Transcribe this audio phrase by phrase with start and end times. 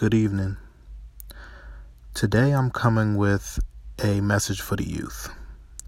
[0.00, 0.56] Good evening.
[2.14, 3.58] Today I'm coming with
[4.02, 5.28] a message for the youth.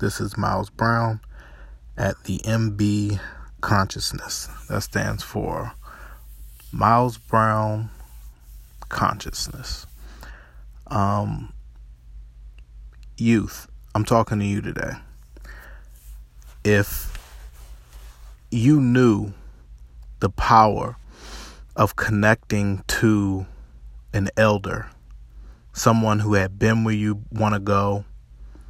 [0.00, 1.20] This is Miles Brown
[1.96, 3.18] at the MB
[3.62, 4.50] Consciousness.
[4.68, 5.72] That stands for
[6.72, 7.88] Miles Brown
[8.90, 9.86] Consciousness.
[10.88, 11.54] Um,
[13.16, 14.92] youth, I'm talking to you today.
[16.64, 17.16] If
[18.50, 19.32] you knew
[20.20, 20.96] the power
[21.74, 23.46] of connecting to
[24.12, 24.90] an elder,
[25.72, 28.04] someone who had been where you want to go,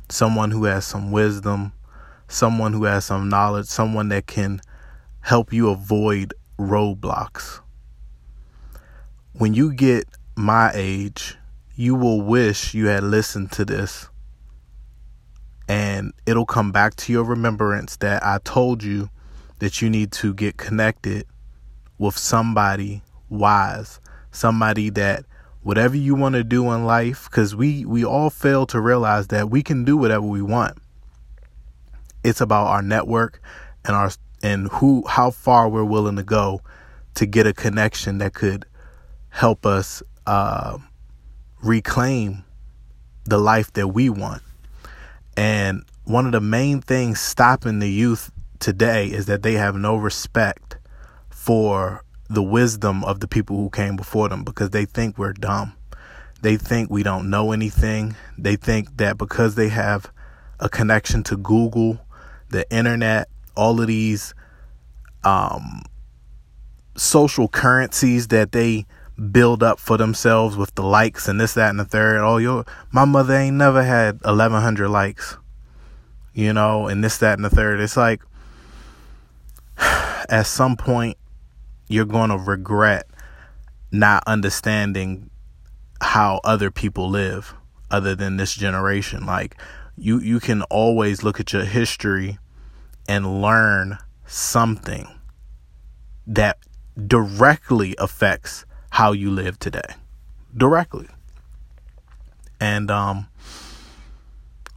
[0.09, 1.73] someone who has some wisdom,
[2.28, 4.60] someone who has some knowledge, someone that can
[5.20, 7.60] help you avoid roadblocks.
[9.33, 11.36] When you get my age,
[11.74, 14.09] you will wish you had listened to this.
[15.69, 19.09] And it'll come back to your remembrance that I told you
[19.61, 21.27] that you need to get connected
[21.98, 24.00] with somebody wise,
[24.33, 25.24] somebody that
[25.62, 29.50] whatever you want to do in life cuz we we all fail to realize that
[29.50, 30.78] we can do whatever we want.
[32.25, 33.41] It's about our network
[33.84, 34.11] and our
[34.42, 36.61] and who how far we're willing to go
[37.14, 38.64] to get a connection that could
[39.31, 40.78] help us uh,
[41.62, 42.45] reclaim
[43.25, 44.42] the life that we want.
[45.36, 49.97] And one of the main things stopping the youth today is that they have no
[49.97, 50.77] respect
[51.31, 55.75] for the wisdom of the people who came before them because they think we're dumb.
[56.41, 58.16] They think we don't know anything.
[58.36, 60.11] They think that because they have
[60.58, 62.00] a connection to Google,
[62.50, 64.34] the internet, all of these
[65.24, 65.83] um,
[66.97, 68.86] social currencies that they
[69.30, 72.20] build up for themselves with the likes and this, that, and the third.
[72.22, 75.36] Oh, your my mother ain't never had 1,100 likes,
[76.34, 77.80] you know, and this, that, and the third.
[77.80, 78.22] It's like
[79.78, 81.19] at some point,
[81.93, 83.07] you're going to regret
[83.91, 85.31] not understanding
[86.01, 87.55] how other people live
[87.91, 89.27] other than this generation.
[89.27, 89.57] Like
[89.97, 92.39] you you can always look at your history
[93.07, 95.07] and learn something
[96.27, 96.58] that
[97.07, 99.95] directly affects how you live today.
[100.57, 101.08] Directly.
[102.58, 103.29] And um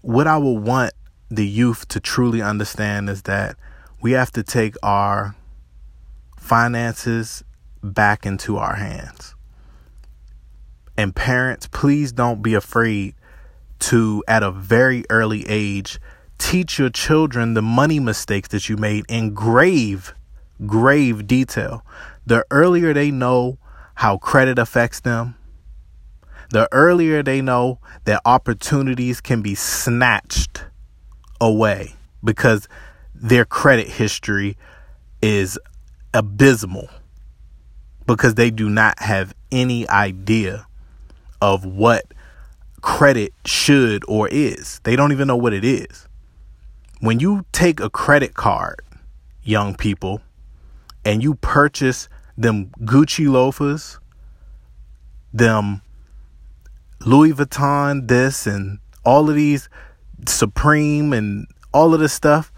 [0.01, 0.91] what I would want
[1.29, 3.55] the youth to truly understand is that
[4.01, 5.35] we have to take our
[6.45, 7.43] finances
[7.81, 9.33] back into our hands.
[10.95, 13.15] And parents, please don't be afraid
[13.79, 15.99] to, at a very early age,
[16.37, 20.13] teach your children the money mistakes that you made in grave,
[20.67, 21.83] grave detail.
[22.27, 23.57] The earlier they know
[23.95, 25.35] how credit affects them,
[26.51, 30.63] the earlier they know that opportunities can be snatched
[31.41, 32.67] away because
[33.15, 34.57] their credit history
[35.23, 35.57] is
[36.15, 36.89] abysmal
[38.07, 40.65] because they do not have any idea
[41.41, 42.05] of what
[42.81, 44.79] credit should or is.
[44.83, 46.07] They don't even know what it is.
[46.99, 48.81] When you take a credit card,
[49.43, 50.21] young people,
[51.03, 53.99] and you purchase them Gucci loafers,
[55.33, 55.81] them
[57.05, 59.69] Louis Vuitton, this and all of these
[60.27, 62.51] Supreme and all of this stuff,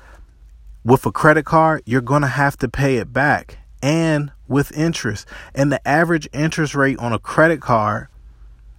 [0.88, 5.28] with a credit card, you're going to have to pay it back and with interest.
[5.54, 8.08] And the average interest rate on a credit card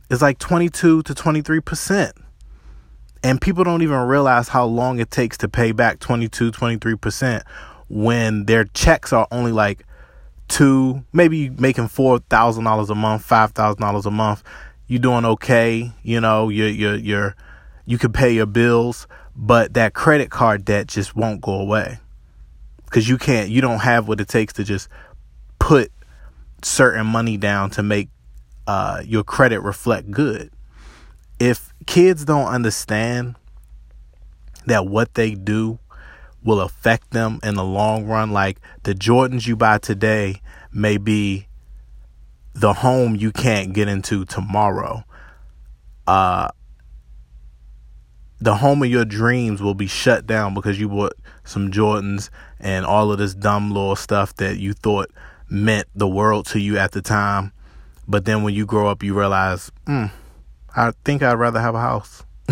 [0.08, 2.12] is like 22 to 23%.
[3.22, 7.42] And people don't even realize how long it takes to pay back 22, 23%
[7.90, 9.84] when their checks are only like
[10.48, 14.42] two, maybe making $4,000 a month, $5,000 a month.
[14.86, 15.92] You're doing okay.
[16.02, 17.36] You know, you're, you're, you're,
[17.84, 19.06] you can pay your bills
[19.38, 22.00] but that credit card debt just won't go away.
[22.84, 24.88] Because you can't you don't have what it takes to just
[25.60, 25.92] put
[26.62, 28.08] certain money down to make
[28.66, 30.50] uh, your credit reflect good.
[31.38, 33.36] If kids don't understand
[34.66, 35.78] that what they do
[36.42, 40.40] will affect them in the long run like the jordans you buy today
[40.72, 41.46] may be
[42.54, 45.02] the home you can't get into tomorrow
[46.06, 46.48] uh
[48.40, 51.14] the home of your dreams will be shut down because you bought
[51.44, 52.30] some Jordans
[52.60, 55.10] and all of this dumb little stuff that you thought
[55.48, 57.52] meant the world to you at the time.
[58.06, 60.06] But then when you grow up, you realize, hmm,
[60.74, 62.24] I think I'd rather have a house.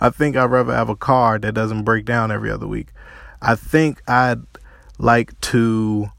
[0.00, 2.88] I think I'd rather have a car that doesn't break down every other week.
[3.40, 4.42] I think I'd
[4.98, 6.10] like to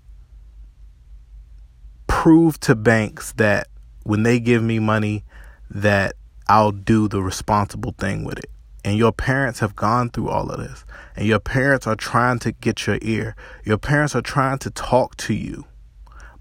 [2.08, 3.68] prove to banks that
[4.04, 5.24] when they give me money
[5.70, 6.16] that
[6.50, 8.50] I'll do the responsible thing with it.
[8.84, 10.84] And your parents have gone through all of this.
[11.16, 13.36] And your parents are trying to get your ear.
[13.64, 15.66] Your parents are trying to talk to you.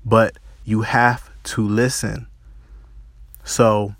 [0.04, 2.26] But you have to listen
[3.44, 3.94] So,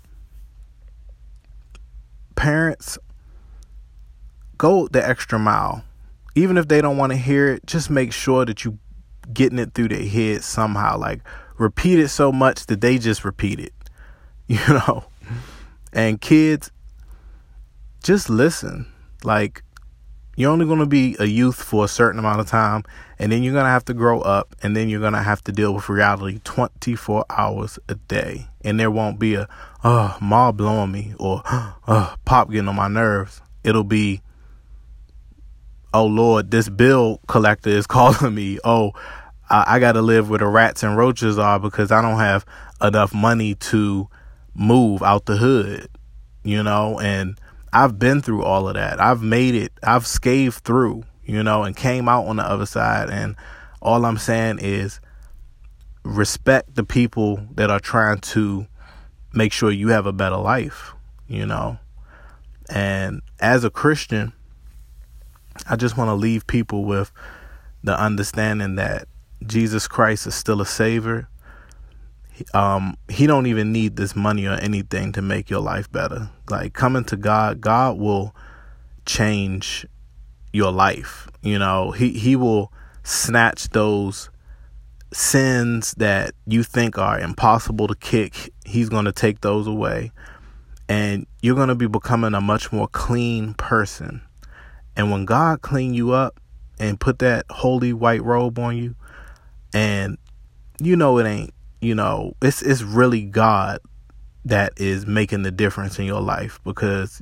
[2.35, 2.99] parents,
[4.59, 5.83] go the extra mile.
[6.35, 8.77] Even if they don't want to hear it, just make sure that you
[9.33, 10.97] getting it through their head somehow.
[10.97, 11.21] Like
[11.57, 13.73] repeat it so much that they just repeat it.
[14.47, 15.03] You know?
[15.93, 16.71] And kids,
[18.03, 18.85] just listen.
[19.23, 19.63] Like
[20.39, 22.83] you're only going to be a youth for a certain amount of time
[23.17, 25.43] and then you're going to have to grow up and then you're going to have
[25.43, 28.47] to deal with reality 24 hours a day.
[28.61, 29.49] And there won't be a
[29.83, 33.41] oh ma blowing me or oh pop getting on my nerves.
[33.63, 34.21] It'll be
[35.93, 38.59] oh lord this bill collector is calling me.
[38.63, 38.93] Oh
[39.49, 42.45] i, I got to live where the rats and roaches are because i don't have
[42.81, 44.07] enough money to
[44.59, 45.87] move out the hood
[46.43, 47.39] you know and
[47.71, 48.99] I've been through all of that.
[48.99, 49.71] I've made it.
[49.83, 53.09] I've scaved through, you know, and came out on the other side.
[53.09, 53.35] And
[53.81, 54.99] all I'm saying is
[56.03, 58.65] respect the people that are trying to
[59.33, 60.93] make sure you have a better life,
[61.27, 61.77] you know.
[62.69, 64.33] And as a Christian,
[65.69, 67.11] I just want to leave people with
[67.83, 69.07] the understanding that
[69.45, 71.29] Jesus Christ is still a savior
[72.53, 76.29] um he don't even need this money or anything to make your life better.
[76.49, 78.35] Like coming to god god will
[79.05, 79.85] change
[80.51, 81.91] your life you know?
[81.91, 82.71] He he will
[83.03, 84.29] snatch those
[85.11, 88.53] sins that you think are impossible to kick.
[88.65, 90.11] He's going to take those away.
[90.87, 94.21] And you're going to be becoming a much more clean person.
[94.95, 96.39] And when god clean you up
[96.79, 98.95] and put that holy white robe on you
[99.73, 100.17] and
[100.81, 103.79] you know it ain't you know, it's it's really God
[104.45, 107.21] that is making the difference in your life because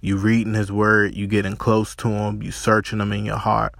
[0.00, 3.74] you reading his word, you getting close to him, you searching him in your heart.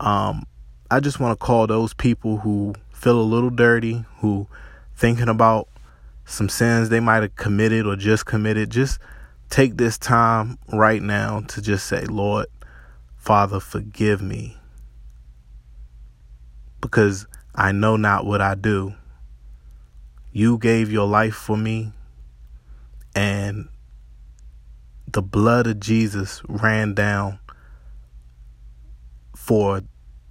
[0.00, 0.44] Um,
[0.90, 4.48] I just want to call those people who feel a little dirty, who
[4.96, 5.68] thinking about
[6.24, 8.98] some sins they might have committed or just committed, just
[9.50, 12.46] take this time right now to just say, Lord,
[13.16, 14.56] Father, forgive me.
[16.80, 18.94] Because I know not what I do.
[20.36, 21.92] You gave your life for me,
[23.14, 23.68] and
[25.06, 27.38] the blood of Jesus ran down
[29.36, 29.82] for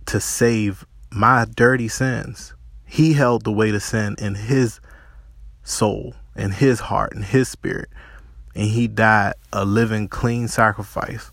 [0.07, 2.53] to save my dirty sins.
[2.85, 4.81] He held the weight of sin in his
[5.63, 7.87] soul, in his heart, in his spirit.
[8.53, 11.31] And he died a living, clean sacrifice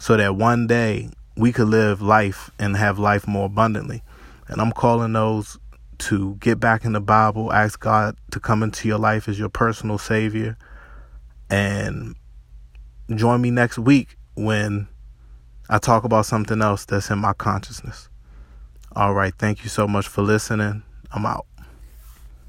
[0.00, 4.02] so that one day we could live life and have life more abundantly.
[4.48, 5.60] And I'm calling those
[5.98, 9.48] to get back in the Bible, ask God to come into your life as your
[9.48, 10.56] personal Savior,
[11.50, 12.14] and
[13.14, 14.88] join me next week when
[15.68, 18.08] I talk about something else that's in my consciousness.
[18.94, 19.34] All right.
[19.38, 20.82] Thank you so much for listening.
[21.12, 21.46] I'm out.